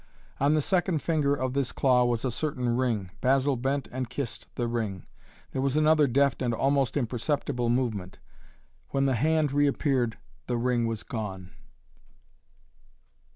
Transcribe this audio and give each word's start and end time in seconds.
On 0.39 0.55
the 0.55 0.63
second 0.63 1.03
finger 1.03 1.35
of 1.35 1.53
this 1.53 1.71
claw 1.71 2.05
was 2.05 2.25
a 2.25 2.31
certain 2.31 2.75
ring. 2.75 3.11
Basil 3.21 3.55
bent 3.55 3.87
and 3.91 4.09
kissed 4.09 4.47
the 4.55 4.67
ring. 4.67 5.05
There 5.51 5.61
was 5.61 5.77
another 5.77 6.07
deft 6.07 6.41
and 6.41 6.55
almost 6.55 6.97
imperceptible 6.97 7.69
movement. 7.69 8.17
When 8.89 9.05
the 9.05 9.13
hand 9.13 9.51
reappeared 9.51 10.17
the 10.47 10.57
ring 10.57 10.87
was 10.87 11.03
gone. 11.03 11.51